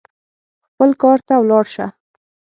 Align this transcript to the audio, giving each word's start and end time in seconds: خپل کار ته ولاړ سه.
خپل 0.69 0.89
کار 1.01 1.19
ته 1.27 1.33
ولاړ 1.41 1.65
سه. 1.75 1.85